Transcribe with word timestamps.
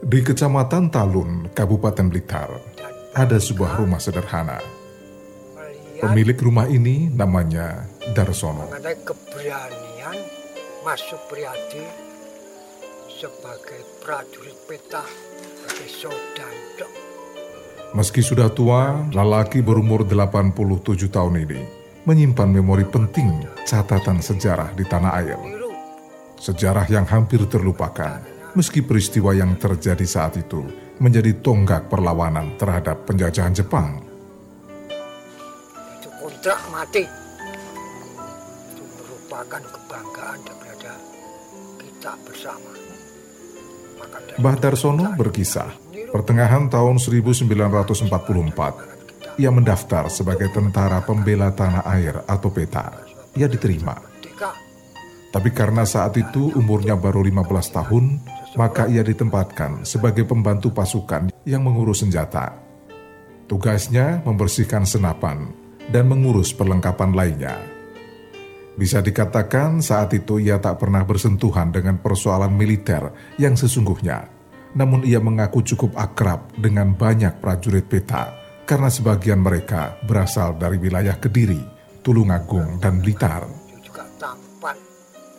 Di 0.00 0.24
Kecamatan 0.24 0.88
Talun, 0.88 1.52
Kabupaten 1.52 2.08
Blitar, 2.08 2.48
ada 3.12 3.36
sebuah 3.36 3.76
rumah 3.76 4.00
sederhana. 4.00 4.56
Pemilik 6.00 6.40
rumah 6.40 6.64
ini 6.72 7.12
namanya 7.12 7.84
Darsono. 8.16 8.64
mengenai 8.72 8.96
keberanian 9.04 10.16
Mas 10.88 11.04
Supriyadi 11.04 11.84
sebagai 13.12 13.84
prajurit 14.00 14.56
peta 14.64 15.04
sebagai 15.04 15.88
Sodanto. 15.92 16.88
Meski 17.92 18.24
sudah 18.24 18.48
tua, 18.48 19.04
lelaki 19.12 19.60
berumur 19.60 20.08
87 20.08 21.12
tahun 21.12 21.44
ini 21.44 21.60
menyimpan 22.08 22.48
memori 22.48 22.88
penting 22.88 23.44
catatan 23.68 24.24
sejarah 24.24 24.72
di 24.72 24.84
tanah 24.88 25.12
air. 25.20 25.36
Sejarah 26.40 26.88
yang 26.88 27.04
hampir 27.04 27.44
terlupakan, 27.44 28.39
meski 28.54 28.82
peristiwa 28.82 29.30
yang 29.30 29.54
terjadi 29.54 30.02
saat 30.02 30.34
itu 30.40 30.66
menjadi 31.00 31.32
tonggak 31.40 31.88
perlawanan 31.88 32.60
terhadap 32.60 33.08
penjajahan 33.08 33.56
Jepang. 33.56 34.04
itu 35.96 36.08
kontrak 36.20 36.60
mati. 36.72 37.04
Itu 38.72 38.84
merupakan 39.00 39.62
kebanggaan 39.64 40.38
daripada 40.44 40.92
kita 41.80 42.12
bersama. 42.24 42.70
Maka 44.00 44.18
dari 44.24 44.38
Mbah 44.40 44.56
itu 44.56 44.62
Darsono 44.64 45.04
kita 45.04 45.16
berkisah, 45.16 45.70
pertengahan 46.12 46.68
tahun 46.68 46.96
1944, 47.00 49.40
ia 49.40 49.50
mendaftar 49.52 50.08
sebagai 50.12 50.52
tentara 50.52 51.00
pembela 51.00 51.52
tanah 51.52 51.84
air 51.96 52.24
atau 52.28 52.52
PETA. 52.52 52.92
Ia 53.36 53.48
diterima. 53.48 54.10
Tapi 55.30 55.54
karena 55.54 55.86
saat 55.86 56.18
itu 56.18 56.50
umurnya 56.58 56.98
baru 56.98 57.22
15 57.22 57.70
tahun, 57.70 58.18
maka 58.58 58.90
ia 58.90 59.04
ditempatkan 59.06 59.86
sebagai 59.86 60.26
pembantu 60.26 60.74
pasukan 60.74 61.30
yang 61.46 61.62
mengurus 61.62 62.02
senjata. 62.02 62.56
Tugasnya 63.46 64.22
membersihkan 64.22 64.86
senapan 64.86 65.50
dan 65.90 66.06
mengurus 66.06 66.54
perlengkapan 66.54 67.10
lainnya. 67.14 67.56
Bisa 68.78 69.02
dikatakan 69.02 69.82
saat 69.82 70.14
itu 70.14 70.38
ia 70.38 70.56
tak 70.62 70.80
pernah 70.80 71.02
bersentuhan 71.02 71.74
dengan 71.74 71.98
persoalan 71.98 72.54
militer 72.54 73.10
yang 73.36 73.58
sesungguhnya. 73.58 74.30
Namun 74.70 75.02
ia 75.02 75.18
mengaku 75.18 75.66
cukup 75.66 75.98
akrab 75.98 76.54
dengan 76.54 76.94
banyak 76.94 77.42
prajurit 77.42 77.90
peta 77.90 78.30
karena 78.62 78.86
sebagian 78.86 79.42
mereka 79.42 79.98
berasal 80.06 80.54
dari 80.54 80.78
wilayah 80.78 81.18
Kediri, 81.18 81.58
Tulungagung, 82.06 82.78
dan 82.78 83.02
Blitar. 83.02 83.50
Juga 83.82 84.06
tampan, 84.22 84.78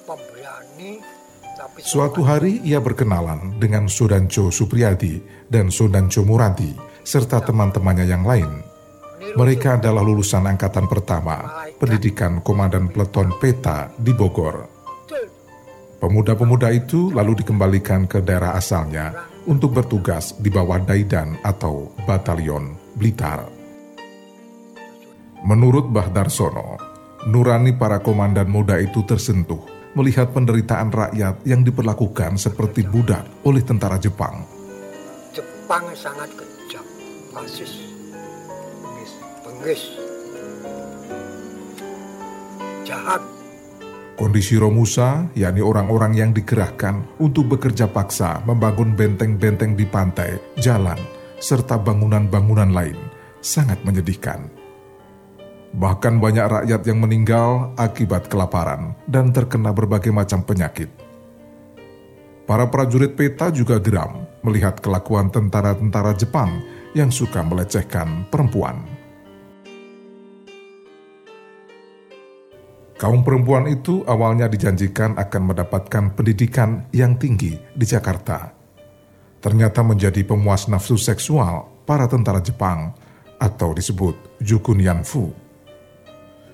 pemberani, 0.03 1.00
Suatu 1.82 2.22
hari 2.22 2.62
ia 2.62 2.78
berkenalan 2.78 3.58
dengan 3.58 3.90
Sodanco 3.90 4.54
Supriyadi 4.54 5.18
dan 5.50 5.74
Sodanco 5.74 6.22
Muradi 6.22 6.70
serta 7.02 7.42
teman-temannya 7.42 8.06
yang 8.06 8.22
lain. 8.22 8.62
Mereka 9.34 9.82
adalah 9.82 10.06
lulusan 10.06 10.46
angkatan 10.46 10.86
pertama 10.86 11.66
pendidikan 11.82 12.46
Komandan 12.46 12.94
Peleton 12.94 13.34
Peta 13.42 13.90
di 13.98 14.14
Bogor. 14.14 14.70
Pemuda-pemuda 15.98 16.70
itu 16.70 17.09
lalu 17.09 17.42
dikembalikan 17.42 18.06
ke 18.06 18.22
daerah 18.22 18.54
asalnya 18.54 19.26
untuk 19.50 19.74
bertugas 19.74 20.38
di 20.38 20.54
bawah 20.54 20.78
Daidan 20.86 21.42
atau 21.42 21.98
Batalion 22.06 22.78
Blitar. 22.94 23.50
Menurut 25.42 25.90
Mbah 25.90 26.14
Darsono, 26.14 26.78
nurani 27.26 27.74
para 27.74 27.98
komandan 28.06 28.50
muda 28.54 28.78
itu 28.78 29.02
tersentuh 29.02 29.81
melihat 29.94 30.31
penderitaan 30.31 30.92
rakyat 30.92 31.44
yang 31.44 31.61
diperlakukan 31.61 32.39
seperti 32.39 32.88
budak 32.88 33.28
oleh 33.44 33.64
tentara 33.64 34.00
Jepang. 34.00 34.44
Jepang 35.36 35.84
sangat 35.96 36.31
kejam, 36.35 36.85
fasis, 37.31 37.74
bengis, 38.84 39.12
bengis, 39.44 39.81
jahat, 42.88 43.22
Kondisi 44.22 44.53
Romusa, 44.53 45.34
yakni 45.34 45.66
orang-orang 45.66 46.13
yang 46.13 46.30
dikerahkan 46.30 47.18
untuk 47.18 47.57
bekerja 47.57 47.90
paksa 47.90 48.46
membangun 48.46 48.94
benteng-benteng 48.94 49.74
di 49.74 49.90
pantai, 49.90 50.38
jalan, 50.62 51.00
serta 51.41 51.81
bangunan-bangunan 51.81 52.69
lain, 52.69 52.94
sangat 53.41 53.81
menyedihkan. 53.81 54.61
Bahkan 55.72 56.20
banyak 56.20 56.46
rakyat 56.52 56.82
yang 56.84 57.00
meninggal 57.00 57.72
akibat 57.80 58.28
kelaparan 58.28 58.92
dan 59.08 59.32
terkena 59.32 59.72
berbagai 59.72 60.12
macam 60.12 60.44
penyakit. 60.44 60.92
Para 62.44 62.68
prajurit 62.68 63.16
peta 63.16 63.48
juga 63.48 63.80
geram 63.80 64.28
melihat 64.44 64.84
kelakuan 64.84 65.31
tentara-tentara 65.31 66.12
Jepang 66.20 66.60
yang 66.92 67.08
suka 67.08 67.40
melecehkan 67.40 68.28
perempuan. 68.28 68.84
Kaum 73.00 73.26
perempuan 73.26 73.66
itu 73.66 74.06
awalnya 74.06 74.46
dijanjikan 74.46 75.18
akan 75.18 75.42
mendapatkan 75.50 76.14
pendidikan 76.14 76.86
yang 76.94 77.18
tinggi 77.18 77.58
di 77.74 77.86
Jakarta. 77.88 78.54
Ternyata 79.42 79.81
menjadi 79.81 80.22
pemuas 80.22 80.70
nafsu 80.70 81.02
seksual 81.02 81.66
para 81.88 82.06
tentara 82.06 82.44
Jepang 82.46 82.94
atau 83.42 83.74
disebut 83.74 84.38
Jukunyanfu. 84.38 85.50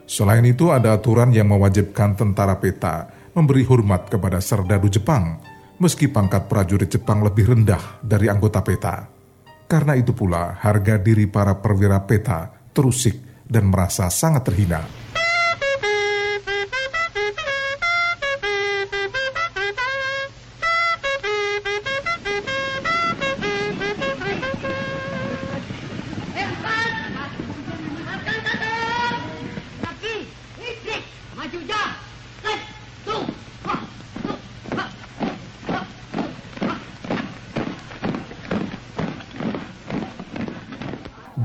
Selain 0.08 0.44
itu 0.48 0.72
ada 0.72 0.96
aturan 0.96 1.36
yang 1.36 1.52
mewajibkan 1.52 2.16
tentara 2.16 2.56
peta 2.58 3.12
memberi 3.36 3.68
hormat 3.68 4.08
kepada 4.08 4.40
serdadu 4.40 4.88
Jepang 4.88 5.38
meski 5.78 6.10
pangkat 6.10 6.50
prajurit 6.50 6.90
Jepang 6.90 7.22
lebih 7.22 7.54
rendah 7.54 8.02
dari 8.02 8.32
anggota 8.32 8.66
peta. 8.66 9.06
Karena 9.68 9.94
itu 9.94 10.16
pula 10.16 10.58
harga 10.64 10.98
diri 10.98 11.28
para 11.28 11.60
perwira 11.60 12.02
peta 12.08 12.50
terusik 12.74 13.46
dan 13.46 13.70
merasa 13.70 14.10
sangat 14.10 14.48
terhina. 14.48 15.07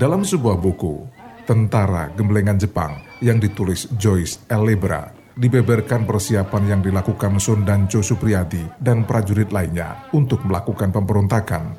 Dalam 0.02 0.26
sebuah 0.26 0.58
buku, 0.58 1.06
Tentara 1.46 2.10
Gemblengan 2.18 2.58
Jepang 2.58 2.98
yang 3.22 3.38
ditulis 3.38 3.86
Joyce 3.94 4.42
L. 4.50 4.66
Lebra, 4.66 5.14
dibeberkan 5.38 6.02
persiapan 6.02 6.74
yang 6.74 6.82
dilakukan 6.82 7.38
Sundancho 7.38 8.02
Supriyadi 8.02 8.82
dan 8.82 9.06
prajurit 9.06 9.54
lainnya 9.54 10.10
untuk 10.10 10.42
melakukan 10.42 10.90
pemberontakan. 10.90 11.78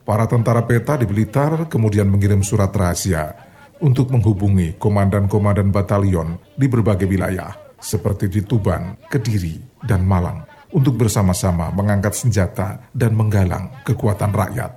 Para 0.04 0.28
tentara 0.28 0.68
peta 0.68 1.00
di 1.00 1.08
Blitar 1.08 1.72
kemudian 1.72 2.12
mengirim 2.12 2.44
surat 2.44 2.76
rahasia 2.76 3.32
untuk 3.80 4.12
menghubungi 4.12 4.76
komandan-komandan 4.76 5.72
batalion 5.72 6.36
di 6.60 6.68
berbagai 6.68 7.08
wilayah, 7.08 7.56
seperti 7.80 8.28
di 8.28 8.44
Tuban, 8.44 9.00
Kediri, 9.08 9.80
dan 9.84 10.04
Malang, 10.04 10.44
untuk 10.76 11.00
bersama-sama 11.00 11.72
mengangkat 11.72 12.12
senjata 12.12 12.92
dan 12.92 13.16
menggalang 13.16 13.72
kekuatan 13.88 14.36
rakyat. 14.36 14.72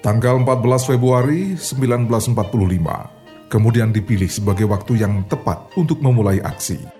Tanggal 0.00 0.40
14 0.40 0.96
Februari 0.96 1.60
1945 1.60 3.52
kemudian 3.52 3.92
dipilih 3.92 4.30
sebagai 4.32 4.64
waktu 4.64 5.04
yang 5.04 5.26
tepat 5.28 5.68
untuk 5.76 6.00
memulai 6.00 6.40
aksi. 6.40 6.99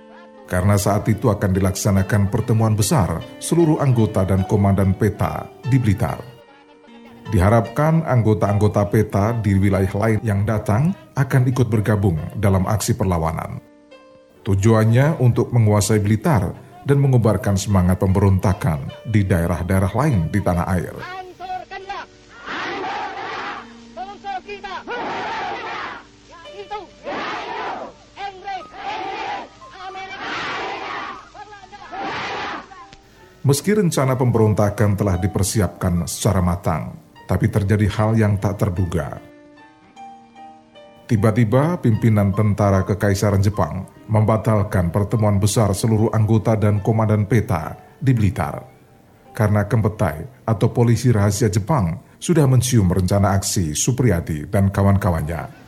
Karena 0.50 0.75
saat 0.75 1.06
itu 1.06 1.31
akan 1.31 1.55
dilaksanakan 1.55 2.26
pertemuan 2.26 2.75
besar 2.75 3.23
seluruh 3.38 3.79
anggota 3.79 4.26
dan 4.26 4.43
komandan 4.50 4.99
peta 4.99 5.47
di 5.70 5.79
Blitar. 5.79 6.19
Diharapkan 7.31 8.02
anggota-anggota 8.02 8.91
peta 8.91 9.31
di 9.38 9.55
wilayah 9.55 9.94
lain 9.94 10.19
yang 10.26 10.43
datang 10.43 10.91
akan 11.14 11.47
ikut 11.47 11.70
bergabung 11.70 12.19
dalam 12.35 12.67
aksi 12.67 12.99
perlawanan. 12.99 13.62
Tujuannya 14.43 15.23
untuk 15.23 15.55
menguasai 15.55 16.02
Blitar 16.02 16.50
dan 16.82 16.99
mengobarkan 16.99 17.55
semangat 17.55 18.03
pemberontakan 18.03 18.91
di 19.06 19.23
daerah-daerah 19.23 19.93
lain 19.94 20.35
di 20.35 20.43
tanah 20.43 20.67
air. 20.75 20.94
Meski 33.41 33.73
rencana 33.73 34.21
pemberontakan 34.21 35.01
telah 35.01 35.17
dipersiapkan 35.17 36.05
secara 36.05 36.45
matang, 36.45 36.93
tapi 37.25 37.49
terjadi 37.49 37.89
hal 37.89 38.13
yang 38.13 38.37
tak 38.37 38.61
terduga. 38.61 39.17
Tiba-tiba 41.09 41.81
pimpinan 41.81 42.37
tentara 42.37 42.85
Kekaisaran 42.85 43.41
Jepang 43.41 43.89
membatalkan 44.13 44.93
pertemuan 44.93 45.41
besar 45.41 45.73
seluruh 45.73 46.13
anggota 46.13 46.53
dan 46.53 46.85
komandan 46.85 47.25
peta 47.25 47.81
di 47.97 48.13
Blitar. 48.13 48.61
Karena 49.33 49.65
Kempetai 49.65 50.45
atau 50.45 50.69
polisi 50.69 51.09
rahasia 51.09 51.49
Jepang 51.49 51.97
sudah 52.21 52.45
mencium 52.45 52.93
rencana 52.93 53.41
aksi 53.41 53.73
Supriyadi 53.73 54.53
dan 54.53 54.69
kawan-kawannya. 54.69 55.60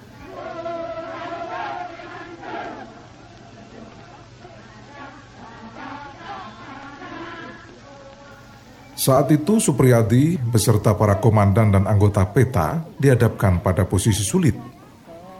Saat 9.02 9.34
itu 9.34 9.58
Supriyadi 9.58 10.38
beserta 10.38 10.94
para 10.94 11.18
komandan 11.18 11.74
dan 11.74 11.90
anggota 11.90 12.22
PETA 12.22 12.86
dihadapkan 13.02 13.58
pada 13.58 13.82
posisi 13.82 14.22
sulit. 14.22 14.54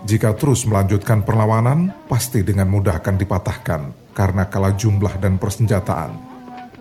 Jika 0.02 0.34
terus 0.34 0.66
melanjutkan 0.66 1.22
perlawanan, 1.22 1.94
pasti 2.10 2.42
dengan 2.42 2.66
mudah 2.66 2.98
akan 2.98 3.14
dipatahkan 3.14 3.80
karena 4.18 4.50
kalah 4.50 4.74
jumlah 4.74 5.14
dan 5.22 5.38
persenjataan. 5.38 6.10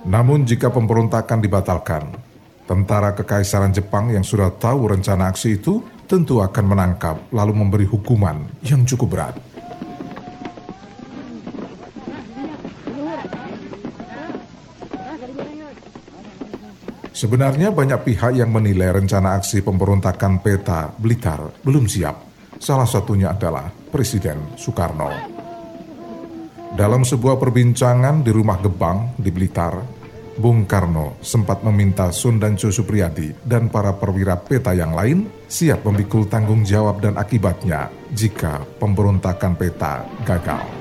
Namun 0.10 0.42
jika 0.50 0.74
pemberontakan 0.74 1.38
dibatalkan, 1.46 2.18
tentara 2.66 3.14
kekaisaran 3.14 3.70
Jepang 3.70 4.10
yang 4.10 4.26
sudah 4.26 4.50
tahu 4.50 4.90
rencana 4.90 5.30
aksi 5.30 5.62
itu 5.62 5.86
tentu 6.10 6.42
akan 6.42 6.66
menangkap 6.66 7.30
lalu 7.30 7.62
memberi 7.62 7.86
hukuman 7.86 8.42
yang 8.66 8.82
cukup 8.90 9.08
berat. 9.14 9.51
Sebenarnya 17.22 17.70
banyak 17.70 18.02
pihak 18.02 18.34
yang 18.34 18.50
menilai 18.50 18.98
rencana 18.98 19.38
aksi 19.38 19.62
pemberontakan 19.62 20.42
peta 20.42 20.90
Blitar 20.90 21.54
belum 21.62 21.86
siap. 21.86 22.18
Salah 22.58 22.90
satunya 22.90 23.30
adalah 23.30 23.70
Presiden 23.70 24.58
Soekarno. 24.58 25.14
Dalam 26.74 27.06
sebuah 27.06 27.38
perbincangan 27.38 28.26
di 28.26 28.34
rumah 28.34 28.58
Gebang 28.58 29.14
di 29.22 29.30
Blitar, 29.30 30.02
Bung 30.34 30.66
Karno 30.66 31.22
sempat 31.22 31.62
meminta 31.62 32.10
Sundanco 32.10 32.74
Supriyadi 32.74 33.46
dan 33.46 33.70
para 33.70 33.94
perwira 33.94 34.42
peta 34.42 34.74
yang 34.74 34.98
lain 34.98 35.46
siap 35.46 35.86
memikul 35.86 36.26
tanggung 36.26 36.66
jawab 36.66 37.06
dan 37.06 37.22
akibatnya 37.22 37.94
jika 38.10 38.66
pemberontakan 38.82 39.54
peta 39.54 40.10
gagal. 40.26 40.81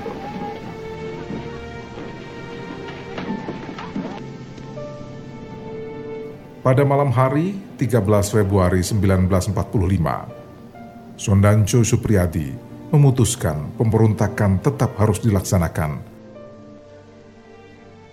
Pada 6.61 6.85
malam 6.85 7.09
hari 7.09 7.57
13 7.81 8.37
Februari 8.37 8.85
1945, 8.85 11.17
Sondanco 11.17 11.81
Supriyadi 11.81 12.53
memutuskan 12.93 13.73
pemberontakan 13.81 14.61
tetap 14.61 14.93
harus 15.01 15.17
dilaksanakan. 15.25 15.97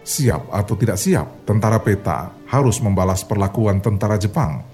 Siap 0.01 0.49
atau 0.49 0.75
tidak 0.81 0.97
siap, 0.97 1.45
tentara 1.45 1.77
peta 1.77 2.33
harus 2.49 2.81
membalas 2.81 3.21
perlakuan 3.21 3.85
tentara 3.85 4.17
Jepang. 4.17 4.65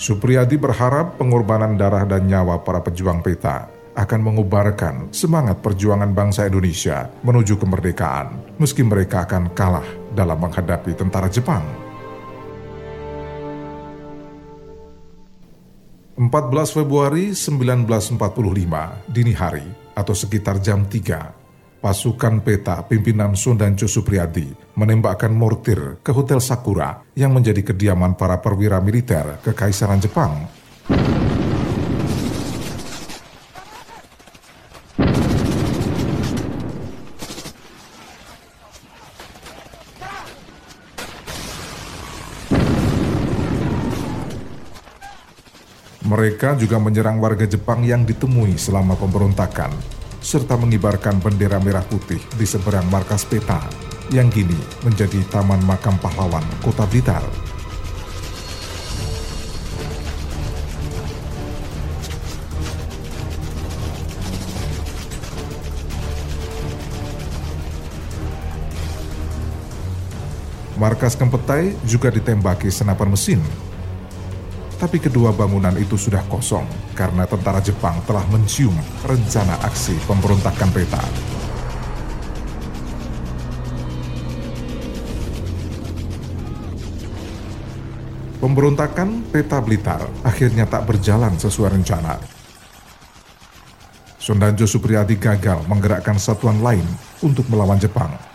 Supriyadi 0.00 0.56
berharap 0.56 1.20
pengorbanan 1.20 1.76
darah 1.76 2.08
dan 2.08 2.24
nyawa 2.24 2.64
para 2.64 2.80
pejuang 2.80 3.20
peta 3.20 3.68
akan 3.92 4.20
mengubarkan 4.24 5.12
semangat 5.12 5.60
perjuangan 5.60 6.08
bangsa 6.16 6.48
Indonesia 6.48 7.12
menuju 7.28 7.60
kemerdekaan, 7.60 8.56
meski 8.56 8.80
mereka 8.80 9.28
akan 9.28 9.52
kalah 9.52 9.84
dalam 10.16 10.40
menghadapi 10.40 10.96
tentara 10.96 11.28
Jepang. 11.28 11.81
14 16.12 16.76
Februari 16.76 17.32
1945 17.32 18.20
dini 19.08 19.32
hari 19.32 19.64
atau 19.96 20.12
sekitar 20.12 20.60
jam 20.60 20.84
3, 20.84 21.80
pasukan 21.80 22.44
peta 22.44 22.84
pimpinan 22.84 23.32
Sundanco 23.32 23.88
Supriyadi 23.88 24.76
menembakkan 24.76 25.32
mortir 25.32 26.04
ke 26.04 26.12
Hotel 26.12 26.44
Sakura 26.44 27.00
yang 27.16 27.32
menjadi 27.32 27.64
kediaman 27.64 28.12
para 28.20 28.36
perwira 28.44 28.76
militer 28.84 29.40
Kekaisaran 29.40 30.04
Jepang. 30.04 30.36
Mereka 46.42 46.58
juga 46.58 46.82
menyerang 46.82 47.22
warga 47.22 47.46
Jepang 47.46 47.86
yang 47.86 48.02
ditemui 48.02 48.58
selama 48.58 48.98
pemberontakan, 48.98 49.70
serta 50.18 50.58
mengibarkan 50.58 51.22
bendera 51.22 51.62
merah 51.62 51.86
putih 51.86 52.18
di 52.34 52.42
seberang 52.42 52.82
markas 52.90 53.22
peta 53.22 53.62
yang 54.10 54.26
kini 54.26 54.58
menjadi 54.82 55.22
Taman 55.30 55.62
Makam 55.62 56.02
Pahlawan 56.02 56.42
Kota 56.58 56.82
Blitar. 56.90 57.22
Markas 70.74 71.14
Kempetai 71.14 71.78
juga 71.86 72.10
ditembaki 72.10 72.66
senapan 72.66 73.14
mesin 73.14 73.38
tapi 74.82 74.98
kedua 74.98 75.30
bangunan 75.30 75.78
itu 75.78 75.94
sudah 75.94 76.26
kosong 76.26 76.66
karena 76.98 77.22
tentara 77.22 77.62
Jepang 77.62 78.02
telah 78.02 78.26
mencium 78.34 78.74
rencana 79.06 79.54
aksi 79.62 79.94
pemberontakan 80.10 80.70
peta. 80.74 80.98
Pemberontakan 88.42 89.22
peta 89.30 89.62
Blitar 89.62 90.02
akhirnya 90.26 90.66
tak 90.66 90.82
berjalan 90.90 91.38
sesuai 91.38 91.78
rencana. 91.78 92.18
Sondanjo 94.18 94.66
Supriyadi 94.66 95.14
gagal 95.14 95.62
menggerakkan 95.70 96.18
satuan 96.18 96.58
lain 96.58 96.82
untuk 97.22 97.46
melawan 97.46 97.78
Jepang 97.78 98.31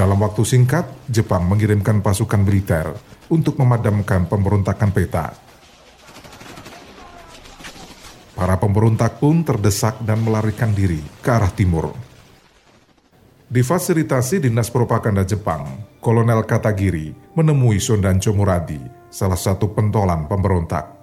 Dalam 0.00 0.16
waktu 0.16 0.48
singkat, 0.48 1.12
Jepang 1.12 1.44
mengirimkan 1.44 2.00
pasukan 2.00 2.40
militer 2.40 2.88
untuk 3.28 3.60
memadamkan 3.60 4.24
pemberontakan 4.24 4.96
peta. 4.96 5.36
Para 8.32 8.56
pemberontak 8.56 9.20
pun 9.20 9.44
terdesak 9.44 10.00
dan 10.00 10.24
melarikan 10.24 10.72
diri 10.72 11.04
ke 11.20 11.28
arah 11.28 11.52
timur. 11.52 11.92
Difasilitasi 13.44 14.48
Dinas 14.48 14.72
Propaganda 14.72 15.20
Jepang, 15.20 15.68
Kolonel 16.00 16.48
Katagiri 16.48 17.36
menemui 17.36 17.76
Sondancho 17.76 18.32
Muradi, 18.32 18.80
salah 19.12 19.36
satu 19.36 19.76
pentolan 19.76 20.24
pemberontak. 20.24 20.96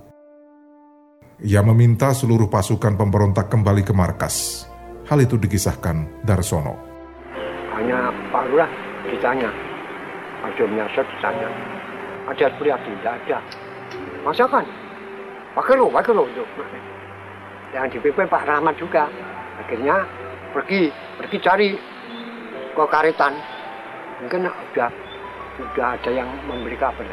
Ia 1.45 1.61
meminta 1.61 2.17
seluruh 2.17 2.49
pasukan 2.49 2.97
pemberontak 2.97 3.45
kembali 3.45 3.85
ke 3.85 3.93
markas. 3.93 4.65
Hal 5.05 5.21
itu 5.21 5.37
dikisahkan 5.37 6.25
Darsono. 6.25 6.73
Hanya 7.77 8.09
Pak 8.33 8.43
Lurah 8.49 8.86
ditanya. 9.09 9.49
Ada 10.45 10.63
menyasar 10.69 11.05
ditanya. 11.17 11.49
Ada 12.27 12.45
Priadi 12.59 12.91
tidak 12.99 13.15
ada. 13.23 13.39
Masakan 14.27 14.65
pakai 15.55 15.73
lo 15.79 15.89
pakai 15.89 16.13
lo 16.13 16.29
itu 16.29 16.43
yang 17.73 17.87
dipimpin 17.89 18.27
Pak 18.27 18.45
Rahmat 18.45 18.75
juga. 18.75 19.07
Akhirnya 19.57 20.05
pergi 20.51 20.91
pergi 21.17 21.37
cari 21.41 21.69
ke 22.75 22.83
karetan 22.91 23.33
mungkin 24.21 24.45
sudah 24.45 24.89
sudah 25.57 25.87
ada 25.97 26.11
yang 26.13 26.29
memberi 26.45 26.77
kabar. 26.77 27.07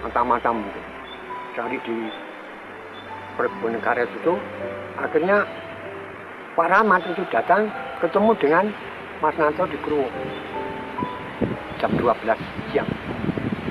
Mata-mata 0.00 0.48
mungkin 0.54 0.84
cari 1.52 1.76
di 1.84 1.96
perkebunan 3.36 3.82
karet 3.84 4.08
itu. 4.16 4.34
Akhirnya 4.96 5.44
Pak 6.56 6.68
Rahmat 6.72 7.04
itu 7.12 7.22
datang 7.28 7.68
ketemu 8.00 8.32
dengan 8.40 8.64
Mas 9.20 9.36
Nanto 9.36 9.68
di 9.68 9.76
Kruwo 9.84 10.08
jam 11.78 11.90
12 11.94 12.12
siang. 12.72 12.88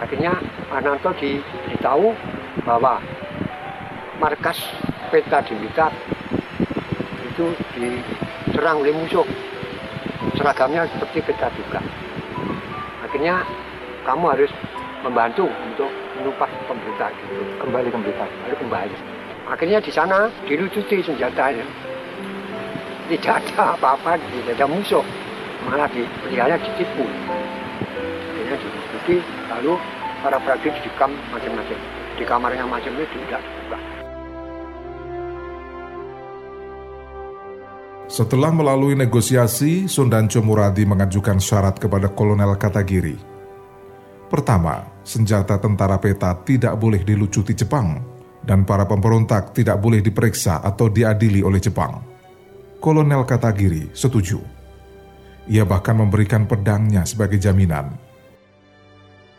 Akhirnya 0.02 0.38
Ananto 0.70 1.14
diberitahu 1.16 2.12
bahwa 2.68 3.00
markas 4.20 4.60
peta 5.14 5.40
di 5.46 5.54
Blitar 5.56 5.92
itu 7.26 7.52
diserang 7.76 8.82
oleh 8.84 8.92
musuh. 8.96 9.28
Seragamnya 10.36 10.88
seperti 10.90 11.24
peta 11.24 11.48
juga. 11.54 11.80
Akhirnya 13.06 13.46
kamu 14.04 14.26
harus 14.36 14.52
membantu 15.06 15.48
untuk 15.48 15.90
menumpas 16.20 16.50
pemerintah 16.66 17.10
itu. 17.14 17.46
Kembali 17.62 17.88
ke 17.88 17.98
Blitar? 18.02 18.30
Harus 18.48 18.60
kembali. 18.60 18.96
Akhirnya 19.46 19.78
di 19.78 19.92
sana 19.94 20.28
dilucuti 20.50 21.06
senjatanya. 21.06 21.66
tidak 23.06 23.38
ada 23.38 23.78
apa-apa, 23.78 24.18
tidak 24.18 24.58
ada 24.58 24.66
musuh. 24.66 25.06
Malah 25.70 25.86
dipelihara 25.94 26.58
ditipu. 26.58 27.06
Diikuti, 29.06 29.22
lalu 29.54 29.78
para 30.26 30.42
prajurit 30.42 30.82
dikam 30.82 31.14
masing-masing. 31.30 31.82
Di 32.18 32.26
kamarnya 32.26 32.66
masing-masing 32.66 33.22
tidak 33.30 33.42
buka. 33.46 33.78
Setelah 38.10 38.50
melalui 38.50 38.98
negosiasi, 38.98 39.86
Sundancho 39.86 40.42
Muradi 40.42 40.90
mengajukan 40.90 41.38
syarat 41.38 41.78
kepada 41.78 42.10
Kolonel 42.10 42.58
Katagiri. 42.58 43.18
Pertama, 44.26 44.82
senjata 45.06 45.62
tentara 45.62 46.02
peta 46.02 46.34
tidak 46.42 46.74
boleh 46.74 47.06
dilucuti 47.06 47.54
Jepang, 47.54 48.02
dan 48.42 48.66
para 48.66 48.90
pemberontak 48.90 49.54
tidak 49.54 49.78
boleh 49.82 50.02
diperiksa 50.02 50.66
atau 50.66 50.90
diadili 50.90 51.46
oleh 51.46 51.62
Jepang. 51.62 52.02
Kolonel 52.82 53.22
Katagiri 53.22 53.94
setuju. 53.94 54.42
Ia 55.46 55.62
bahkan 55.62 55.94
memberikan 55.94 56.50
pedangnya 56.50 57.06
sebagai 57.06 57.38
jaminan. 57.38 58.05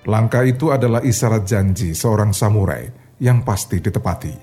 Langkah 0.06 0.46
itu 0.46 0.70
adalah 0.70 1.02
isyarat 1.02 1.42
janji 1.42 1.90
seorang 1.90 2.30
samurai 2.30 2.86
yang 3.18 3.42
pasti 3.42 3.82
ditepati. 3.82 4.34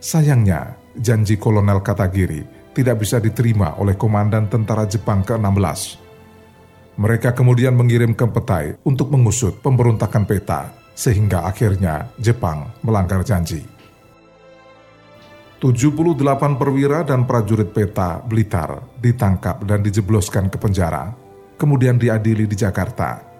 Sayangnya, 0.00 0.80
janji 0.96 1.36
Kolonel 1.36 1.84
Katagiri 1.84 2.72
tidak 2.72 3.04
bisa 3.04 3.20
diterima 3.20 3.76
oleh 3.76 4.00
Komandan 4.00 4.48
Tentara 4.48 4.88
Jepang 4.88 5.20
ke-16. 5.20 6.00
Mereka 6.96 7.36
kemudian 7.36 7.76
mengirimkan 7.76 8.32
petai 8.32 8.80
untuk 8.88 9.12
mengusut 9.12 9.60
pemberontakan 9.60 10.24
peta, 10.24 10.72
sehingga 10.96 11.44
akhirnya 11.44 12.08
Jepang 12.16 12.72
melanggar 12.80 13.20
janji. 13.28 13.60
78 15.60 16.60
perwira 16.60 17.04
dan 17.04 17.28
prajurit 17.28 17.72
peta 17.72 18.24
Blitar 18.24 18.84
ditangkap 19.00 19.64
dan 19.68 19.84
dijebloskan 19.84 20.48
ke 20.48 20.56
penjara, 20.56 21.12
kemudian 21.60 22.00
diadili 22.00 22.48
di 22.48 22.56
Jakarta. 22.56 23.33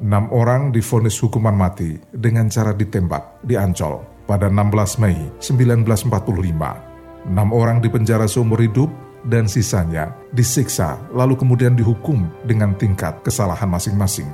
Enam 0.00 0.32
orang 0.32 0.72
difonis 0.72 1.20
hukuman 1.20 1.52
mati 1.52 2.00
dengan 2.08 2.48
cara 2.48 2.72
ditembak 2.72 3.44
di 3.44 3.52
Ancol 3.52 4.24
pada 4.24 4.48
16 4.48 4.96
Mei 5.04 5.16
1945 5.44 6.90
Enam 7.28 7.52
orang 7.52 7.84
dipenjara 7.84 8.24
seumur 8.24 8.64
hidup 8.64 8.88
dan 9.28 9.44
sisanya 9.44 10.16
disiksa 10.32 10.96
lalu 11.12 11.36
kemudian 11.36 11.76
dihukum 11.76 12.24
dengan 12.48 12.72
tingkat 12.72 13.20
kesalahan 13.20 13.68
masing-masing. 13.68 14.28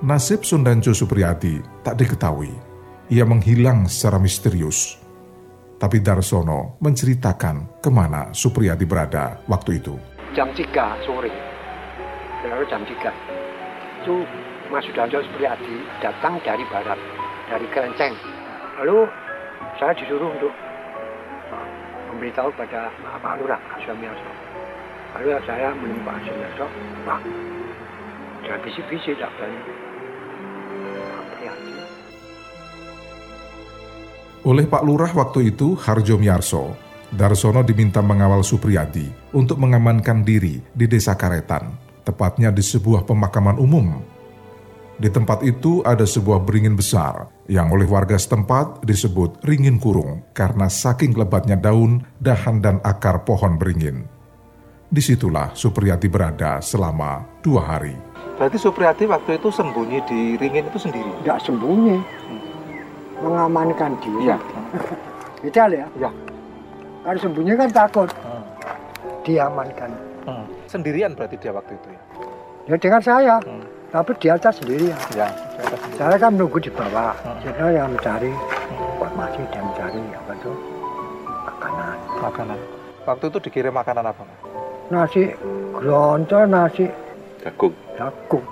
Nasib 0.00 0.46
Sundanjo 0.46 0.96
Supriyadi 0.96 1.60
tak 1.84 2.00
diketahui. 2.00 2.54
Ia 3.12 3.28
menghilang 3.28 3.90
secara 3.90 4.16
misterius. 4.16 4.96
Tapi 5.76 6.00
Darsono 6.00 6.80
menceritakan 6.80 7.82
ke 7.84 7.90
mana 7.92 8.32
Supriyadi 8.32 8.88
berada 8.88 9.44
waktu 9.44 9.82
itu. 9.84 9.94
Jam 10.32 10.48
3 10.54 11.04
sore, 11.04 11.32
jam 12.70 12.82
3, 12.82 13.47
itu 14.02 14.22
Mas 14.68 14.84
Sudanjo 14.84 15.18
Supriyadi 15.24 15.76
datang 15.98 16.38
dari 16.44 16.62
barat, 16.68 16.98
dari 17.48 17.66
Kerenceng. 17.72 18.14
Lalu 18.78 19.08
saya 19.80 19.92
disuruh 19.96 20.30
untuk 20.30 20.52
memberitahu 22.12 22.52
pada 22.54 22.92
Pak 22.94 23.34
Lurah 23.42 23.60
Suamiarso. 23.82 24.30
Lalu 25.18 25.28
saya 25.48 25.72
menemui 25.74 26.04
Pak 26.04 26.16
Suamiarso, 26.22 26.66
Pak, 27.02 27.20
jangan 28.44 28.60
bisik-bisik 28.62 29.16
tak 29.18 29.32
berani. 29.40 29.60
Oleh 34.46 34.64
Pak 34.64 34.82
Lurah 34.86 35.12
waktu 35.12 35.52
itu, 35.52 35.74
Harjo 35.76 36.16
Miarso, 36.16 36.72
Darsono 37.10 37.66
diminta 37.66 38.00
mengawal 38.00 38.46
Supriyadi 38.46 39.34
untuk 39.34 39.58
mengamankan 39.58 40.22
diri 40.22 40.62
di 40.72 40.86
desa 40.86 41.18
Karetan, 41.18 41.87
tepatnya 42.08 42.48
di 42.48 42.64
sebuah 42.64 43.04
pemakaman 43.04 43.60
umum 43.60 44.00
di 44.98 45.06
tempat 45.06 45.46
itu 45.46 45.78
ada 45.86 46.02
sebuah 46.02 46.42
beringin 46.42 46.74
besar 46.74 47.30
yang 47.46 47.70
oleh 47.70 47.86
warga 47.86 48.18
setempat 48.18 48.82
disebut 48.82 49.46
ringin 49.46 49.78
kurung 49.78 50.26
karena 50.34 50.66
saking 50.66 51.14
lebatnya 51.14 51.54
daun, 51.54 52.02
dahan, 52.18 52.58
dan 52.58 52.82
akar 52.82 53.22
pohon 53.22 53.54
beringin. 53.62 54.10
Di 54.90 54.98
situlah 54.98 55.54
Supriyati 55.54 56.10
berada 56.10 56.58
selama 56.58 57.22
dua 57.46 57.62
hari. 57.62 57.94
Berarti 58.42 58.58
Supriyati 58.58 59.06
waktu 59.06 59.38
itu 59.38 59.54
sembunyi 59.54 60.02
di 60.02 60.34
ringin 60.34 60.66
itu 60.66 60.82
sendiri? 60.82 61.06
Tidak 61.22 61.38
sembunyi, 61.46 61.96
mengamankan 63.22 63.94
diri. 64.02 64.34
Iya. 64.34 64.36
Beda 65.46 65.64
ya? 65.70 65.86
Iya. 65.94 66.10
Kalau 67.06 67.20
sembunyi 67.22 67.54
kan 67.54 67.70
takut, 67.70 68.10
Hmm. 68.18 68.42
diamankan. 69.22 69.94
Hmm. 70.28 70.44
Sendirian 70.68 71.16
berarti 71.16 71.40
dia 71.40 71.50
waktu 71.50 71.72
itu 71.72 71.88
ya? 71.88 72.00
Ya 72.68 72.76
dengan 72.76 73.00
saya, 73.00 73.34
Hmm. 73.40 73.64
tapi 73.88 74.12
di 74.20 74.28
atas 74.28 74.60
sendiri 74.60 74.92
ya. 74.92 74.98
Ya, 75.16 75.28
di 75.32 75.60
atas 75.64 75.78
sendiri. 75.80 75.96
Saya 75.96 76.16
kan 76.20 76.30
menunggu 76.36 76.58
di 76.60 76.68
bawah. 76.68 77.16
Hmm. 77.24 77.38
Saya 77.40 77.66
yang 77.72 77.88
mencari, 77.88 78.32
buat 79.00 79.12
masih 79.16 79.44
dan 79.48 79.62
mencari 79.64 80.02
apa 80.12 80.32
tuh 80.38 80.56
makanan. 81.48 81.96
Makanan. 82.20 82.58
Waktu 83.02 83.24
itu 83.26 83.38
dikirim 83.40 83.72
makanan 83.72 84.04
apa? 84.04 84.22
Nasi 84.88 85.32
gelontor, 85.80 86.44
nasi 86.44 86.92
Jagung. 87.40 87.72
jagung. 87.96 88.44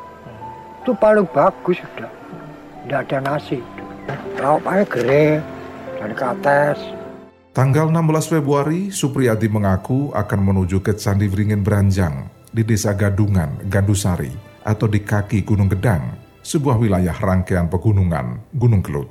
Itu 0.80 0.96
paling 0.96 1.26
bagus 1.28 1.76
sudah. 1.76 2.08
Tidak 2.86 3.00
ada 3.04 3.18
nasi. 3.20 3.58
Lauknya 4.38 4.86
gere 4.86 5.42
dan 5.98 6.10
kates. 6.14 6.78
Tanggal 7.56 7.88
16 7.88 8.36
Februari, 8.36 8.92
Supriyadi 8.92 9.48
mengaku 9.48 10.12
akan 10.12 10.40
menuju 10.44 10.84
ke 10.84 10.92
Candi 10.92 11.24
Beringin 11.24 11.64
Beranjang 11.64 12.28
di 12.52 12.60
Desa 12.60 12.92
Gadungan, 12.92 13.64
Gandusari, 13.72 14.28
atau 14.60 14.84
di 14.84 15.00
kaki 15.00 15.40
Gunung 15.40 15.72
Gedang, 15.72 16.20
sebuah 16.44 16.76
wilayah 16.76 17.16
rangkaian 17.16 17.64
pegunungan 17.72 18.44
Gunung 18.52 18.84
Kelut. 18.84 19.08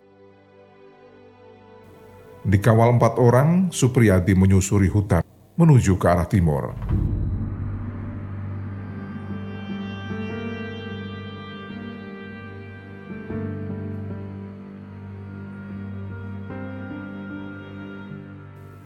Dikawal 2.46 3.02
empat 3.02 3.18
orang, 3.18 3.74
Supriyadi 3.74 4.38
menyusuri 4.38 4.94
hutan 4.94 5.26
menuju 5.58 5.98
ke 5.98 6.06
arah 6.06 6.30
timur. 6.30 6.78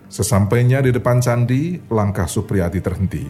Sesampainya 0.10 0.82
di 0.82 0.89
depan 0.89 1.22
candi, 1.22 1.78
langkah 1.86 2.25
Supriyadi 2.25 2.82
terhenti. 2.82 3.25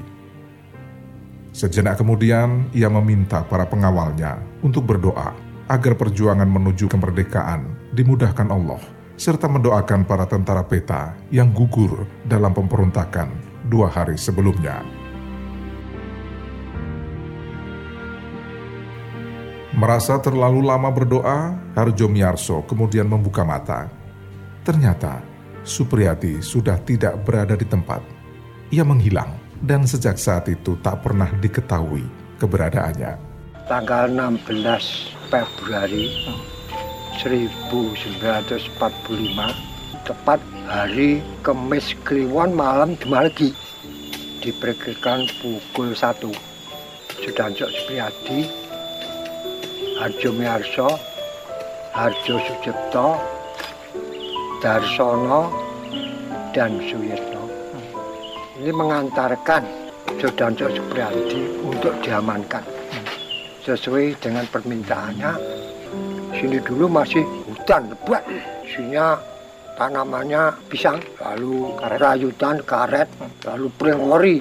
Sejenak 1.51 1.99
kemudian, 1.99 2.71
ia 2.71 2.87
meminta 2.87 3.43
para 3.43 3.67
pengawalnya 3.67 4.39
untuk 4.63 4.87
berdoa 4.87 5.35
agar 5.67 5.99
perjuangan 5.99 6.47
menuju 6.47 6.87
kemerdekaan 6.87 7.91
dimudahkan 7.91 8.47
Allah, 8.47 8.79
serta 9.19 9.51
mendoakan 9.51 10.07
para 10.07 10.23
tentara 10.23 10.63
peta 10.63 11.19
yang 11.35 11.51
gugur 11.51 12.07
dalam 12.23 12.55
pemberontakan 12.55 13.27
dua 13.67 13.91
hari 13.91 14.15
sebelumnya. 14.15 14.79
Merasa 19.75 20.15
terlalu 20.23 20.63
lama 20.63 20.87
berdoa, 20.95 21.59
Harjo 21.75 22.07
Miarso 22.07 22.63
kemudian 22.63 23.07
membuka 23.07 23.43
mata. 23.43 23.91
Ternyata 24.63 25.28
Supriyati 25.63 26.39
sudah 26.39 26.79
tidak 26.83 27.21
berada 27.27 27.55
di 27.55 27.67
tempat. 27.67 28.01
Ia 28.69 28.85
menghilang 28.85 29.33
dan 29.63 29.83
sejak 29.83 30.15
saat 30.15 30.47
itu 30.47 30.79
tak 30.79 31.03
pernah 31.03 31.27
diketahui 31.39 32.03
keberadaannya. 32.39 33.17
Tanggal 33.67 34.09
16 34.09 35.29
Februari 35.29 36.09
1945, 37.21 38.71
tepat 40.07 40.39
hari 40.65 41.19
Kemis 41.43 41.93
Kliwon 42.07 42.55
malam 42.55 42.95
Demalgi, 42.97 43.53
diperkirakan 44.41 45.27
pukul 45.43 45.91
1. 45.93 46.31
Sudanjo 47.19 47.67
Supriyadi, 47.67 48.47
Harjo 49.99 50.31
Miarso, 50.31 50.87
Harjo 51.91 52.39
Sucipto, 52.39 53.38
Darsono, 54.59 55.47
dan 56.51 56.83
Suyitno. 56.83 57.47
Ini 58.59 58.75
mengantarkan 58.75 59.63
Sudanjo 60.19 60.67
Supriyadi 60.67 61.63
untuk 61.63 61.95
diamankan. 62.03 62.67
Sesuai 63.63 64.19
dengan 64.19 64.43
permintaannya, 64.51 65.31
sini 66.35 66.59
dulu 66.59 66.91
masih 66.91 67.23
hutan 67.47 67.87
lebat. 67.87 68.27
Sininya 68.67 69.15
tanamannya 69.79 70.51
pisang, 70.67 70.99
lalu 71.23 71.71
rayutan, 71.95 72.59
karet, 72.67 73.07
lalu 73.47 73.67
prengori. 73.79 74.37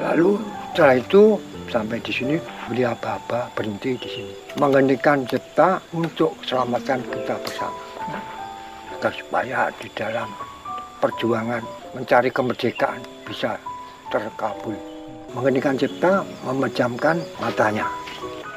Lalu 0.00 0.40
setelah 0.72 0.96
itu 0.96 1.36
sampai 1.68 2.00
di 2.00 2.12
sini 2.12 2.36
beli 2.72 2.88
apa-apa 2.88 3.52
berhenti 3.52 4.00
di 4.00 4.08
sini. 4.08 4.32
Menghentikan 4.56 5.28
jeta 5.28 5.76
untuk 5.92 6.40
selamatkan 6.48 7.04
kita 7.12 7.36
bersama. 7.36 8.31
Agar 9.02 9.18
supaya 9.18 9.66
di 9.82 9.90
dalam 9.98 10.30
perjuangan 11.02 11.58
mencari 11.90 12.30
kemerdekaan 12.30 13.02
bisa 13.26 13.58
terkabul. 14.14 14.78
Menghentikan 15.34 15.74
cipta, 15.74 16.22
memejamkan 16.46 17.18
matanya. 17.42 17.90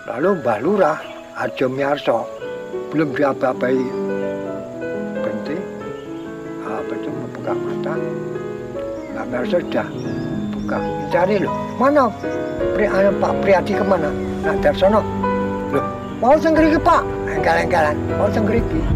Lalu 0.05 0.45
Mbah 0.45 0.59
Lurah, 0.61 0.97
Arjo 1.33 1.65
Miarso, 1.65 2.29
belum 2.93 3.17
diapa-apai 3.17 3.73
berhenti, 5.17 5.57
apa 6.61 6.93
itu 6.93 7.09
membuka 7.09 7.53
mata, 7.57 7.93
Mbak 9.17 9.25
Miarso 9.25 9.57
sudah 9.65 9.87
buka, 10.53 10.77
cari 11.09 11.41
loh, 11.41 11.57
mana 11.81 12.05
Pri, 12.77 12.85
anu, 12.85 13.17
Pak 13.17 13.33
Priyadi 13.41 13.73
ke 13.73 13.81
mana? 13.81 14.13
Nak 14.45 14.61
Darsono, 14.61 15.01
loh, 15.73 15.85
mau 16.21 16.37
senggeriki 16.37 16.77
Pak, 16.85 17.01
enggal-enggalan, 17.33 17.97
mau 18.21 18.29
senggeriki. 18.29 18.94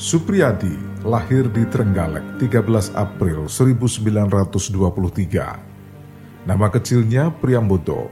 Supriyadi 0.00 1.04
lahir 1.04 1.52
di 1.52 1.60
Trenggalek 1.68 2.40
13 2.40 2.96
April 2.96 3.52
1923. 3.52 6.48
Nama 6.48 6.66
kecilnya 6.72 7.28
Priambodo. 7.36 8.08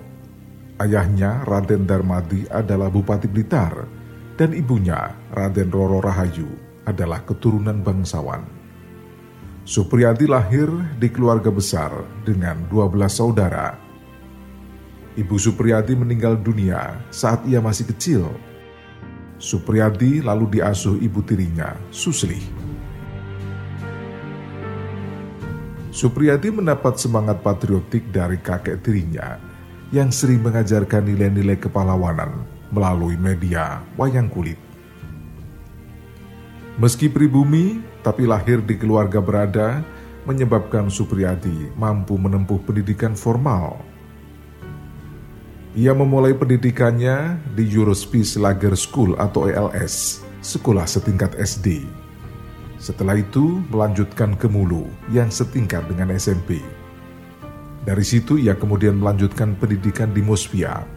Ayahnya 0.77 1.49
Raden 1.49 1.89
Darmadi 1.89 2.45
adalah 2.53 2.93
Bupati 2.93 3.25
Blitar 3.25 3.89
dan 4.37 4.53
ibunya 4.53 5.17
Raden 5.33 5.73
Roro 5.73 6.05
Rahayu 6.05 6.53
adalah 6.85 7.25
keturunan 7.25 7.81
bangsawan. 7.81 8.45
Supriyadi 9.65 10.29
lahir 10.29 10.69
di 11.01 11.09
keluarga 11.09 11.49
besar 11.49 12.05
dengan 12.21 12.69
12 12.69 13.01
saudara. 13.09 13.81
Ibu 15.17 15.41
Supriyadi 15.41 15.97
meninggal 15.97 16.37
dunia 16.37 17.01
saat 17.09 17.49
ia 17.49 17.65
masih 17.65 17.89
kecil 17.89 18.29
Supriyadi 19.39 20.19
lalu 20.19 20.59
diasuh 20.59 20.99
ibu 20.99 21.23
tirinya, 21.23 21.79
Susli. 21.95 22.43
Supriyadi 25.95 26.51
mendapat 26.51 26.99
semangat 26.99 27.39
patriotik 27.47 28.11
dari 28.11 28.43
kakek 28.43 28.83
tirinya 28.83 29.39
yang 29.95 30.11
sering 30.11 30.43
mengajarkan 30.43 31.07
nilai-nilai 31.07 31.55
kepahlawanan 31.55 32.45
melalui 32.75 33.15
media 33.15 33.79
wayang 33.95 34.27
kulit. 34.27 34.59
Meski 36.79 37.07
pribumi, 37.07 37.79
tapi 38.03 38.27
lahir 38.27 38.59
di 38.63 38.75
keluarga 38.75 39.23
berada 39.23 39.87
menyebabkan 40.27 40.91
Supriyadi 40.91 41.71
mampu 41.79 42.19
menempuh 42.19 42.59
pendidikan 42.67 43.15
formal 43.15 43.87
ia 45.77 45.93
memulai 45.93 46.33
pendidikannya 46.33 47.37
di 47.53 47.69
Europees 47.69 48.41
Lager 48.41 48.73
School 48.73 49.13
atau 49.21 49.53
ELS, 49.53 50.25
sekolah 50.41 50.89
setingkat 50.89 51.37
SD. 51.37 51.85
Setelah 52.81 53.21
itu 53.21 53.61
melanjutkan 53.69 54.33
ke 54.39 54.49
Mulu 54.49 54.89
yang 55.13 55.29
setingkat 55.29 55.85
dengan 55.91 56.15
SMP. 56.17 56.65
Dari 57.85 58.05
situ 58.07 58.41
ia 58.41 58.57
kemudian 58.57 58.97
melanjutkan 58.97 59.59
pendidikan 59.61 60.09
di 60.17 60.25
Mospia, 60.25 60.89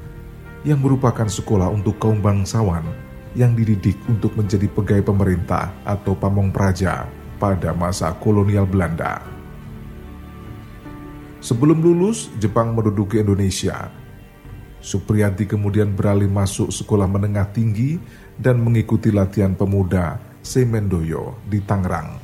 yang 0.63 0.79
merupakan 0.79 1.27
sekolah 1.27 1.67
untuk 1.73 1.97
kaum 1.99 2.21
bangsawan 2.21 2.85
yang 3.33 3.57
dididik 3.57 3.97
untuk 4.07 4.35
menjadi 4.39 4.69
pegawai 4.71 5.03
pemerintah 5.03 5.73
atau 5.83 6.15
pamong 6.15 6.51
praja 6.53 7.09
pada 7.41 7.73
masa 7.73 8.13
kolonial 8.21 8.69
Belanda. 8.69 9.23
Sebelum 11.41 11.81
lulus, 11.81 12.29
Jepang 12.37 12.77
menduduki 12.77 13.17
Indonesia 13.17 13.89
Supriyadi 14.81 15.45
kemudian 15.45 15.93
beralih 15.93 16.25
masuk 16.25 16.73
sekolah 16.73 17.05
menengah 17.05 17.45
tinggi 17.53 18.01
dan 18.33 18.57
mengikuti 18.57 19.13
latihan 19.13 19.53
pemuda 19.53 20.17
Semendoyo 20.41 21.37
di 21.45 21.61
Tangerang. 21.61 22.17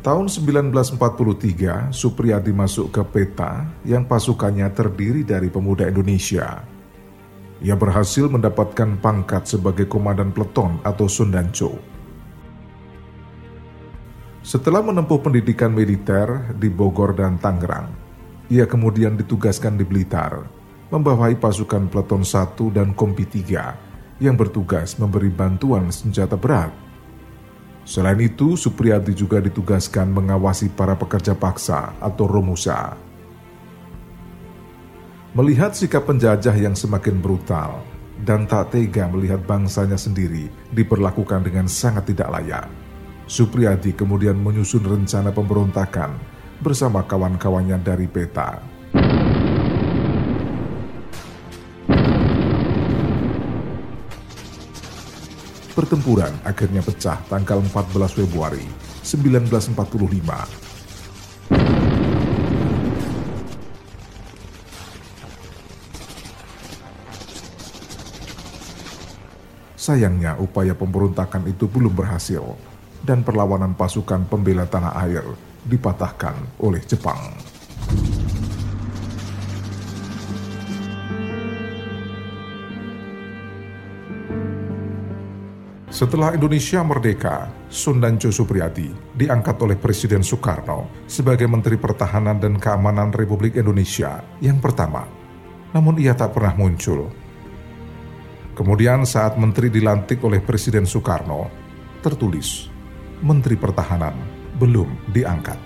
Tahun 0.00 0.32
1943, 0.32 1.92
Supriyadi 1.92 2.56
masuk 2.56 2.88
ke 2.88 3.02
PETA 3.04 3.68
yang 3.84 4.08
pasukannya 4.08 4.70
terdiri 4.72 5.26
dari 5.26 5.52
pemuda 5.52 5.84
Indonesia. 5.90 6.64
Ia 7.60 7.76
berhasil 7.76 8.24
mendapatkan 8.24 8.96
pangkat 8.96 9.44
sebagai 9.44 9.84
komandan 9.84 10.32
peleton 10.32 10.80
atau 10.80 11.04
Sundancho. 11.04 11.76
Setelah 14.40 14.80
menempuh 14.80 15.20
pendidikan 15.20 15.68
militer 15.68 16.56
di 16.56 16.72
Bogor 16.72 17.12
dan 17.12 17.36
Tangerang, 17.36 17.92
ia 18.50 18.66
kemudian 18.66 19.14
ditugaskan 19.14 19.78
di 19.78 19.86
Blitar, 19.86 20.42
membawahi 20.90 21.38
pasukan 21.38 21.86
Peleton 21.86 22.26
1 22.26 22.74
dan 22.74 22.90
Kompi 22.98 23.22
3 23.22 24.18
yang 24.18 24.34
bertugas 24.34 24.98
memberi 24.98 25.30
bantuan 25.30 25.94
senjata 25.94 26.34
berat. 26.34 26.74
Selain 27.86 28.18
itu, 28.18 28.58
Supriyadi 28.58 29.14
juga 29.14 29.38
ditugaskan 29.38 30.10
mengawasi 30.10 30.74
para 30.74 30.98
pekerja 30.98 31.32
paksa 31.38 31.94
atau 32.02 32.26
romusa. 32.26 32.98
Melihat 35.30 35.78
sikap 35.78 36.10
penjajah 36.10 36.58
yang 36.58 36.74
semakin 36.74 37.22
brutal 37.22 37.86
dan 38.26 38.50
tak 38.50 38.74
tega 38.74 39.06
melihat 39.06 39.38
bangsanya 39.46 39.94
sendiri 39.94 40.50
diperlakukan 40.74 41.46
dengan 41.46 41.70
sangat 41.70 42.10
tidak 42.10 42.34
layak, 42.34 42.66
Supriyadi 43.30 43.94
kemudian 43.94 44.34
menyusun 44.42 44.82
rencana 44.82 45.30
pemberontakan 45.30 46.39
bersama 46.60 47.00
kawan-kawannya 47.08 47.80
dari 47.80 48.04
peta. 48.04 48.60
Pertempuran 55.72 56.36
akhirnya 56.44 56.84
pecah 56.84 57.16
tanggal 57.32 57.64
14 57.64 58.12
Februari 58.12 58.60
1945 59.00 59.72
Sayangnya 69.80 70.36
upaya 70.36 70.76
pemberontakan 70.76 71.48
itu 71.48 71.64
belum 71.64 71.96
berhasil 71.96 72.44
dan 73.00 73.24
perlawanan 73.24 73.72
pasukan 73.72 74.28
pembela 74.28 74.68
tanah 74.68 74.92
air 75.08 75.24
dipatahkan 75.66 76.62
oleh 76.64 76.80
Jepang. 76.86 77.18
Setelah 85.90 86.32
Indonesia 86.32 86.80
merdeka, 86.80 87.52
Sundanjo 87.68 88.32
Supriyadi 88.32 88.88
diangkat 89.20 89.60
oleh 89.60 89.76
Presiden 89.76 90.24
Soekarno 90.24 91.04
sebagai 91.04 91.44
Menteri 91.44 91.76
Pertahanan 91.76 92.40
dan 92.40 92.56
Keamanan 92.56 93.12
Republik 93.12 93.60
Indonesia 93.60 94.24
yang 94.40 94.64
pertama. 94.64 95.04
Namun 95.76 96.00
ia 96.00 96.16
tak 96.16 96.32
pernah 96.32 96.56
muncul. 96.56 97.12
Kemudian 98.56 99.04
saat 99.04 99.36
menteri 99.36 99.68
dilantik 99.68 100.24
oleh 100.24 100.40
Presiden 100.40 100.88
Soekarno, 100.88 101.52
tertulis 102.00 102.72
Menteri 103.20 103.60
Pertahanan 103.60 104.39
belum 104.60 105.08
diangkat. 105.16 105.56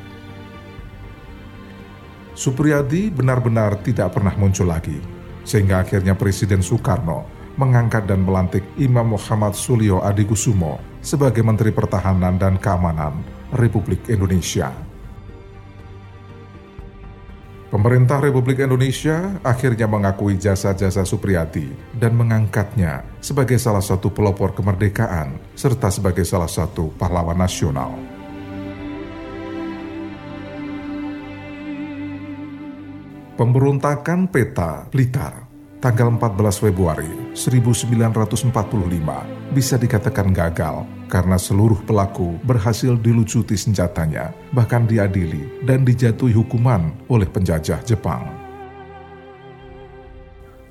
Supriyadi 2.34 3.10
benar-benar 3.10 3.82
tidak 3.82 4.14
pernah 4.14 4.34
muncul 4.38 4.70
lagi, 4.70 4.98
sehingga 5.42 5.82
akhirnya 5.82 6.14
Presiden 6.14 6.62
Soekarno 6.62 7.26
mengangkat 7.54 8.10
dan 8.10 8.26
melantik 8.26 8.66
Imam 8.78 9.14
Muhammad 9.14 9.54
Sulio 9.54 10.02
Adikusumo 10.02 10.82
sebagai 10.98 11.46
Menteri 11.46 11.70
Pertahanan 11.70 12.34
dan 12.34 12.58
Keamanan 12.58 13.22
Republik 13.54 14.10
Indonesia. 14.10 14.74
Pemerintah 17.70 18.22
Republik 18.22 18.62
Indonesia 18.62 19.34
akhirnya 19.42 19.90
mengakui 19.90 20.38
jasa-jasa 20.38 21.02
Supriyadi 21.02 21.74
dan 21.98 22.14
mengangkatnya 22.14 23.02
sebagai 23.18 23.58
salah 23.58 23.82
satu 23.82 24.14
pelopor 24.14 24.54
kemerdekaan 24.54 25.42
serta 25.58 25.90
sebagai 25.90 26.22
salah 26.22 26.46
satu 26.46 26.94
pahlawan 26.94 27.34
nasional. 27.34 28.13
Pemberontakan 33.34 34.30
Peta 34.30 34.86
Blitar 34.94 35.50
tanggal 35.82 36.06
14 36.06 36.70
Februari 36.70 37.34
1945 37.34 38.54
bisa 39.50 39.74
dikatakan 39.74 40.30
gagal 40.30 40.86
karena 41.10 41.34
seluruh 41.34 41.82
pelaku 41.82 42.38
berhasil 42.46 42.94
dilucuti 42.94 43.58
senjatanya, 43.58 44.30
bahkan 44.54 44.86
diadili 44.86 45.66
dan 45.66 45.82
dijatuhi 45.82 46.30
hukuman 46.30 46.94
oleh 47.10 47.26
penjajah 47.26 47.82
Jepang. 47.82 48.22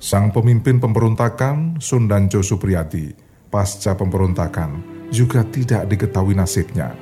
Sang 0.00 0.32
pemimpin 0.32 0.80
pemberontakan 0.80 1.76
Sundanjo 1.76 2.40
Supriyadi 2.40 3.12
pasca 3.52 3.92
pemberontakan 3.92 4.80
juga 5.12 5.44
tidak 5.52 5.84
diketahui 5.92 6.32
nasibnya 6.32 6.96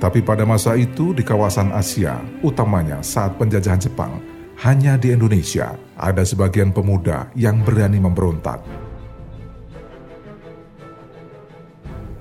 Tapi 0.00 0.24
pada 0.24 0.48
masa 0.48 0.80
itu 0.80 1.12
di 1.12 1.20
kawasan 1.20 1.76
Asia, 1.76 2.16
utamanya 2.40 3.04
saat 3.04 3.36
penjajahan 3.36 3.76
Jepang, 3.76 4.16
hanya 4.64 4.96
di 4.96 5.12
Indonesia 5.12 5.76
ada 5.92 6.24
sebagian 6.24 6.72
pemuda 6.72 7.28
yang 7.36 7.60
berani 7.60 8.00
memberontak. 8.00 8.64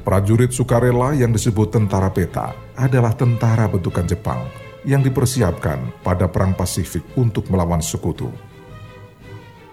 Prajurit 0.03 0.51
sukarela 0.51 1.15
yang 1.15 1.31
disebut 1.31 1.71
tentara 1.71 2.11
peta 2.11 2.51
adalah 2.75 3.15
tentara 3.15 3.71
bentukan 3.71 4.03
Jepang 4.03 4.43
yang 4.83 4.99
dipersiapkan 4.99 6.03
pada 6.03 6.27
Perang 6.27 6.51
Pasifik 6.55 7.03
untuk 7.15 7.47
melawan 7.47 7.79
sekutu. 7.79 8.27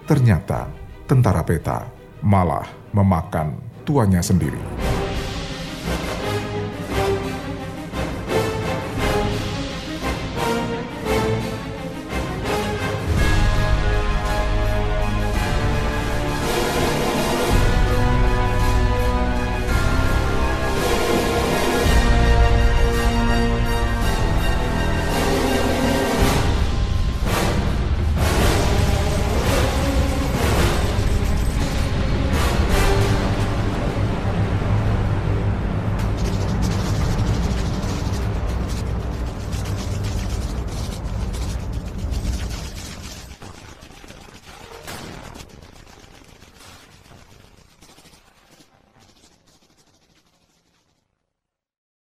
Ternyata 0.07 0.71
tentara 1.03 1.43
peta 1.43 1.91
malah 2.23 2.67
memakan 2.95 3.59
tuannya 3.83 4.23
sendiri. 4.23 5.06